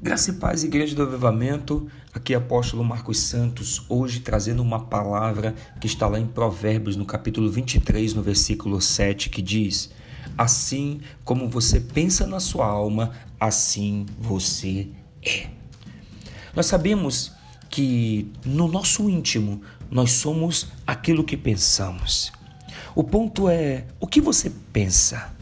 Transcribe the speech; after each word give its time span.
Graça 0.00 0.30
e 0.30 0.34
paz, 0.34 0.62
Igreja 0.62 0.94
do 0.94 1.02
Avivamento. 1.02 1.88
Aqui 2.12 2.34
é 2.34 2.36
apóstolo 2.36 2.84
Marcos 2.84 3.18
Santos, 3.18 3.82
hoje 3.88 4.20
trazendo 4.20 4.62
uma 4.62 4.84
palavra 4.84 5.54
que 5.80 5.86
está 5.86 6.06
lá 6.06 6.20
em 6.20 6.26
Provérbios, 6.26 6.96
no 6.96 7.06
capítulo 7.06 7.50
23, 7.50 8.12
no 8.12 8.22
versículo 8.22 8.78
7, 8.78 9.30
que 9.30 9.40
diz: 9.40 9.90
Assim 10.36 11.00
como 11.24 11.48
você 11.48 11.80
pensa 11.80 12.26
na 12.26 12.38
sua 12.40 12.66
alma, 12.66 13.12
assim 13.40 14.04
você 14.18 14.88
é. 15.24 15.48
Nós 16.54 16.66
sabemos 16.66 17.32
que 17.70 18.30
no 18.44 18.68
nosso 18.68 19.08
íntimo 19.08 19.62
nós 19.90 20.12
somos 20.12 20.68
aquilo 20.86 21.24
que 21.24 21.38
pensamos. 21.38 22.30
O 22.94 23.02
ponto 23.02 23.48
é 23.48 23.86
o 23.98 24.06
que 24.06 24.20
você 24.20 24.52
pensa. 24.72 25.35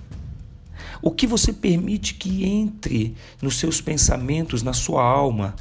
O 1.01 1.11
que 1.11 1.27
você 1.27 1.53
permite 1.53 2.15
que 2.15 2.45
entre 2.45 3.15
nos 3.43 3.59
seus 3.59 3.81
pensamentos, 3.81 4.63
na 4.63 4.73
sua 4.73 5.03
alma? 5.03 5.55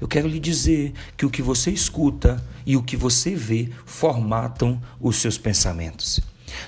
Eu 0.00 0.06
quero 0.06 0.28
lhe 0.28 0.38
dizer 0.38 0.92
que 1.16 1.26
o 1.26 1.30
que 1.30 1.42
você 1.42 1.70
escuta 1.70 2.44
e 2.64 2.76
o 2.76 2.82
que 2.82 2.96
você 2.96 3.34
vê 3.34 3.68
formatam 3.84 4.80
os 5.00 5.16
seus 5.16 5.36
pensamentos. 5.36 6.20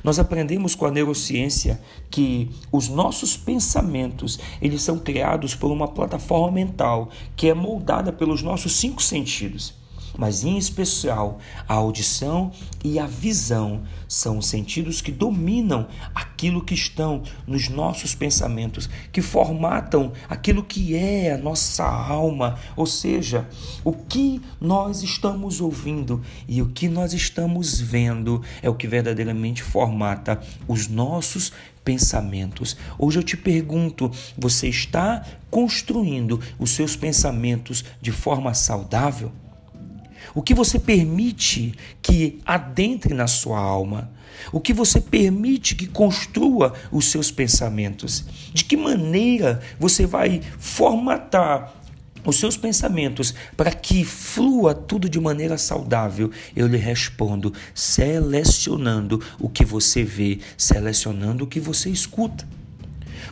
Nós 0.05 0.19
aprendemos 0.19 0.75
com 0.75 0.84
a 0.84 0.91
neurociência 0.91 1.80
que 2.11 2.51
os 2.70 2.89
nossos 2.89 3.37
pensamentos, 3.37 4.39
eles 4.61 4.83
são 4.83 4.98
criados 4.98 5.55
por 5.55 5.70
uma 5.70 5.89
plataforma 5.89 6.53
mental 6.53 7.11
que 7.34 7.48
é 7.48 7.55
moldada 7.55 8.12
pelos 8.12 8.42
nossos 8.42 8.77
cinco 8.77 9.03
sentidos 9.03 9.80
mas 10.16 10.45
em 10.45 10.59
especial 10.59 11.38
a 11.69 11.74
audição 11.74 12.52
e 12.82 12.98
a 12.98 13.06
visão 13.06 13.82
são 14.09 14.38
os 14.38 14.46
sentidos 14.46 15.00
que 15.00 15.12
dominam 15.12 15.86
aquilo 16.14 16.64
que 16.64 16.75
estão 16.75 17.22
nos 17.47 17.69
nossos 17.69 18.14
pensamentos, 18.14 18.89
que 19.12 19.22
formatam 19.22 20.12
aquilo 20.28 20.62
que 20.62 20.97
é 20.97 21.33
a 21.33 21.39
nossa 21.39 21.84
alma, 21.84 22.58
ou 22.77 22.86
seja, 22.86 23.48
o 23.84 23.92
que 23.92 24.41
nós 24.61 25.02
estamos 25.02 25.61
ouvindo 25.61 26.22
e 26.48 26.61
o 26.62 26.67
que 26.67 26.89
nós 26.89 27.12
estamos 27.12 27.80
vendo 27.80 28.42
é 28.62 28.69
o 28.69 28.74
que 28.74 28.89
verdadeiramente 28.89 29.62
formata 29.62 30.41
os 30.67 30.89
nossos 30.89 31.52
pensamentos. 31.84 32.77
Hoje 32.98 33.19
eu 33.19 33.22
te 33.22 33.36
pergunto: 33.36 34.11
você 34.36 34.69
está 34.69 35.24
construindo 35.50 36.41
os 36.58 36.70
seus 36.70 36.97
pensamentos 36.97 37.84
de 38.00 38.12
forma 38.12 38.55
saudável? 38.55 39.33
O 40.34 40.42
que 40.42 40.55
você 40.55 40.78
permite 40.78 41.75
que 42.00 42.39
adentre 42.45 43.14
na 43.14 43.27
sua 43.27 43.59
alma? 43.59 44.11
O 44.53 44.61
que 44.61 44.73
você 44.73 45.00
permite 45.00 45.75
que 45.75 45.86
construa 45.86 46.73
os 46.91 47.06
seus 47.06 47.31
pensamentos? 47.31 48.25
De 48.53 48.64
que 48.64 48.77
maneira 48.77 49.61
você 49.78 50.06
vai 50.06 50.41
formatar 50.58 51.75
os 52.25 52.36
seus 52.39 52.56
pensamentos 52.56 53.34
para 53.56 53.73
que 53.73 54.05
flua 54.05 54.75
tudo 54.75 55.08
de 55.08 55.20
maneira 55.20 55.58
saudável? 55.58 56.31
Eu 56.55 56.67
lhe 56.67 56.78
respondo: 56.78 57.53
selecionando 57.75 59.23
o 59.39 59.48
que 59.48 59.64
você 59.64 60.03
vê, 60.05 60.39
selecionando 60.56 61.45
o 61.45 61.47
que 61.47 61.61
você 61.61 61.91
escuta. 61.91 62.47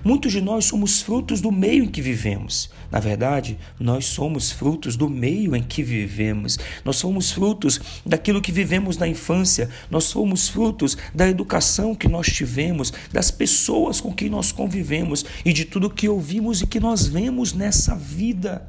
Muitos 0.05 0.33
de 0.33 0.41
nós 0.41 0.67
somos 0.67 1.03
frutos 1.03 1.41
do 1.41 1.51
meio 1.51 1.85
em 1.85 1.89
que 1.89 2.01
vivemos. 2.01 2.71
Na 2.91 3.01
verdade, 3.01 3.59
nós 3.79 4.07
somos 4.07 4.51
frutos 4.51 4.97
do 4.97 5.09
meio 5.09 5.55
em 5.55 5.63
que 5.63 5.83
vivemos. 5.83 6.59
Nós 6.85 6.97
somos 6.97 7.31
frutos 7.31 7.81
daquilo 8.05 8.41
que 8.41 8.53
vivemos 8.53 8.97
na 8.97 9.09
infância. 9.09 9.69
Nós 9.91 10.05
somos 10.05 10.49
frutos 10.49 10.97
da 11.15 11.29
educação 11.29 11.95
que 11.95 12.09
nós 12.09 12.27
tivemos, 12.27 12.93
das 13.13 13.31
pessoas 13.31 14.01
com 14.01 14.13
quem 14.13 14.29
nós 14.29 14.53
convivemos 14.53 15.25
e 15.45 15.53
de 15.53 15.65
tudo 15.65 15.91
que 15.91 16.09
ouvimos 16.09 16.63
e 16.63 16.67
que 16.67 16.81
nós 16.81 17.07
vemos 17.07 17.53
nessa 17.53 17.95
vida. 17.95 18.69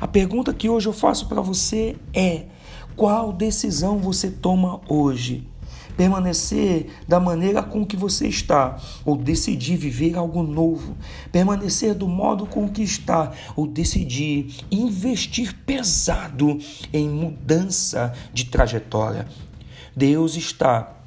A 0.00 0.08
pergunta 0.08 0.54
que 0.54 0.68
hoje 0.68 0.88
eu 0.88 0.92
faço 0.92 1.28
para 1.28 1.40
você 1.40 1.96
é: 2.14 2.44
qual 2.96 3.32
decisão 3.32 3.98
você 3.98 4.30
toma 4.30 4.80
hoje? 4.88 5.51
Permanecer 5.96 6.88
da 7.06 7.20
maneira 7.20 7.62
com 7.62 7.84
que 7.84 7.96
você 7.96 8.28
está, 8.28 8.78
ou 9.04 9.16
decidir 9.16 9.76
viver 9.76 10.16
algo 10.16 10.42
novo, 10.42 10.96
permanecer 11.30 11.94
do 11.94 12.08
modo 12.08 12.46
com 12.46 12.68
que 12.68 12.82
está, 12.82 13.32
ou 13.56 13.66
decidir 13.66 14.54
investir 14.70 15.54
pesado 15.66 16.58
em 16.92 17.08
mudança 17.08 18.12
de 18.32 18.46
trajetória. 18.46 19.26
Deus 19.94 20.36
está 20.36 20.98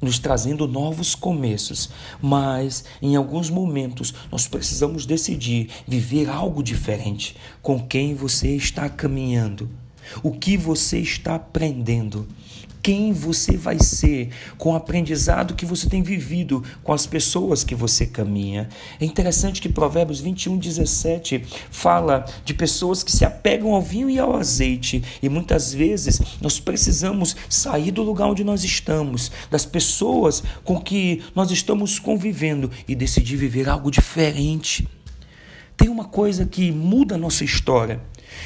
nos 0.00 0.18
trazendo 0.18 0.68
novos 0.68 1.14
começos, 1.14 1.90
mas 2.20 2.84
em 3.00 3.16
alguns 3.16 3.48
momentos 3.48 4.14
nós 4.30 4.46
precisamos 4.46 5.06
decidir 5.06 5.70
viver 5.86 6.28
algo 6.28 6.62
diferente. 6.62 7.36
Com 7.62 7.80
quem 7.80 8.14
você 8.14 8.54
está 8.56 8.88
caminhando? 8.88 9.70
O 10.22 10.32
que 10.32 10.56
você 10.56 10.98
está 10.98 11.34
aprendendo? 11.34 12.28
Quem 12.86 13.12
você 13.12 13.56
vai 13.56 13.80
ser, 13.80 14.28
com 14.56 14.70
o 14.70 14.76
aprendizado 14.76 15.56
que 15.56 15.66
você 15.66 15.88
tem 15.88 16.04
vivido 16.04 16.62
com 16.84 16.92
as 16.92 17.04
pessoas 17.04 17.64
que 17.64 17.74
você 17.74 18.06
caminha. 18.06 18.68
É 19.00 19.04
interessante 19.04 19.60
que 19.60 19.68
Provérbios 19.68 20.20
21, 20.20 20.56
17 20.56 21.42
fala 21.68 22.24
de 22.44 22.54
pessoas 22.54 23.02
que 23.02 23.10
se 23.10 23.24
apegam 23.24 23.74
ao 23.74 23.82
vinho 23.82 24.08
e 24.08 24.20
ao 24.20 24.36
azeite, 24.36 25.02
e 25.20 25.28
muitas 25.28 25.74
vezes 25.74 26.20
nós 26.40 26.60
precisamos 26.60 27.34
sair 27.48 27.90
do 27.90 28.04
lugar 28.04 28.28
onde 28.28 28.44
nós 28.44 28.62
estamos, 28.62 29.32
das 29.50 29.66
pessoas 29.66 30.44
com 30.62 30.80
que 30.80 31.24
nós 31.34 31.50
estamos 31.50 31.98
convivendo 31.98 32.70
e 32.86 32.94
decidir 32.94 33.36
viver 33.36 33.68
algo 33.68 33.90
diferente. 33.90 34.88
Tem 35.76 35.88
uma 35.88 36.04
coisa 36.04 36.46
que 36.46 36.70
muda 36.70 37.16
a 37.16 37.18
nossa 37.18 37.42
história 37.42 38.00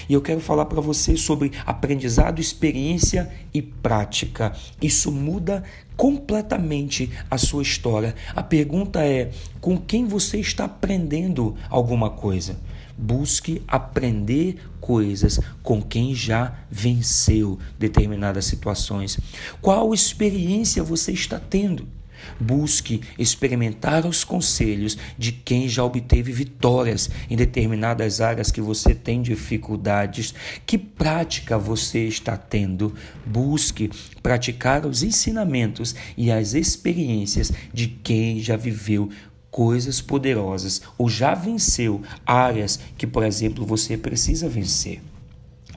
e 0.08 0.14
eu 0.14 0.20
quero 0.20 0.40
falar 0.40 0.66
para 0.66 0.80
você 0.80 1.16
sobre 1.16 1.52
aprendizado, 1.64 2.40
experiência 2.40 3.30
e 3.52 3.60
prática. 3.60 4.52
Isso 4.80 5.10
muda 5.10 5.62
completamente 5.96 7.10
a 7.30 7.36
sua 7.36 7.62
história. 7.62 8.14
A 8.34 8.42
pergunta 8.42 9.04
é: 9.04 9.30
com 9.60 9.76
quem 9.76 10.06
você 10.06 10.38
está 10.38 10.64
aprendendo 10.64 11.56
alguma 11.68 12.10
coisa? 12.10 12.58
Busque 12.96 13.62
aprender 13.66 14.58
coisas 14.80 15.40
com 15.62 15.80
quem 15.80 16.14
já 16.14 16.54
venceu 16.70 17.58
determinadas 17.78 18.44
situações. 18.44 19.18
Qual 19.60 19.94
experiência 19.94 20.82
você 20.82 21.12
está 21.12 21.38
tendo? 21.38 21.99
Busque 22.38 23.00
experimentar 23.18 24.06
os 24.06 24.24
conselhos 24.24 24.96
de 25.18 25.32
quem 25.32 25.68
já 25.68 25.84
obteve 25.84 26.32
vitórias 26.32 27.10
em 27.28 27.36
determinadas 27.36 28.20
áreas 28.20 28.50
que 28.50 28.60
você 28.60 28.94
tem 28.94 29.22
dificuldades. 29.22 30.34
Que 30.66 30.78
prática 30.78 31.58
você 31.58 32.06
está 32.06 32.36
tendo? 32.36 32.94
Busque 33.26 33.90
praticar 34.22 34.86
os 34.86 35.02
ensinamentos 35.02 35.94
e 36.16 36.30
as 36.30 36.54
experiências 36.54 37.52
de 37.72 37.88
quem 37.88 38.40
já 38.40 38.56
viveu 38.56 39.10
coisas 39.50 40.00
poderosas 40.00 40.80
ou 40.96 41.08
já 41.08 41.34
venceu 41.34 42.02
áreas 42.24 42.78
que, 42.96 43.06
por 43.06 43.24
exemplo, 43.24 43.66
você 43.66 43.96
precisa 43.96 44.48
vencer. 44.48 45.02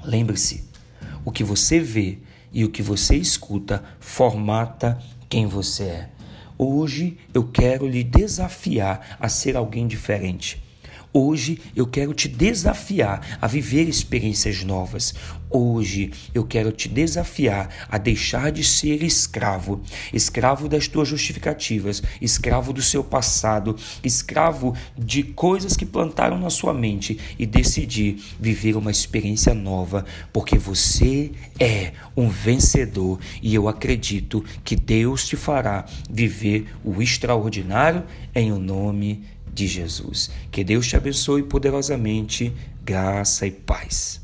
Lembre-se, 0.03 0.63
o 1.25 1.31
que 1.31 1.43
você 1.43 1.79
vê 1.79 2.19
e 2.51 2.63
o 2.63 2.69
que 2.69 2.81
você 2.81 3.15
escuta 3.15 3.83
formata 3.99 4.99
quem 5.27 5.47
você 5.47 5.83
é. 5.83 6.09
Hoje 6.65 7.17
eu 7.33 7.43
quero 7.43 7.85
lhe 7.85 8.05
desafiar 8.05 9.17
a 9.19 9.27
ser 9.27 9.57
alguém 9.57 9.85
diferente. 9.85 10.63
Hoje 11.15 11.61
eu 11.75 11.85
quero 11.85 12.11
te 12.11 12.27
desafiar 12.27 13.37
a 13.39 13.45
viver 13.45 13.87
experiências 13.87 14.63
novas. 14.63 15.13
Hoje 15.47 16.11
eu 16.33 16.43
quero 16.43 16.71
te 16.71 16.89
desafiar 16.89 17.69
a 17.87 17.99
deixar 17.99 18.51
de 18.51 18.63
ser 18.63 19.03
escravo, 19.03 19.79
escravo 20.11 20.67
das 20.67 20.87
tuas 20.87 21.07
justificativas, 21.07 22.01
escravo 22.19 22.73
do 22.73 22.81
seu 22.81 23.03
passado, 23.03 23.75
escravo 24.03 24.75
de 24.97 25.21
coisas 25.21 25.77
que 25.77 25.85
plantaram 25.85 26.39
na 26.39 26.49
sua 26.49 26.73
mente 26.73 27.19
e 27.37 27.45
decidir 27.45 28.19
viver 28.39 28.75
uma 28.75 28.89
experiência 28.89 29.53
nova, 29.53 30.05
porque 30.33 30.57
você 30.57 31.31
é 31.59 31.91
um 32.17 32.27
vencedor 32.27 33.19
e 33.39 33.53
eu 33.53 33.67
acredito 33.67 34.43
que 34.63 34.75
Deus 34.75 35.27
te 35.27 35.35
fará 35.35 35.85
viver 36.09 36.65
o 36.83 37.03
extraordinário 37.03 38.03
em 38.33 38.51
o 38.51 38.57
nome 38.57 39.23
de 39.53 39.67
Jesus. 39.67 40.31
Que 40.51 40.63
Deus 40.63 40.87
te 40.87 40.95
abençoe 40.95 41.43
poderosamente, 41.43 42.53
graça 42.83 43.45
e 43.45 43.51
paz. 43.51 44.22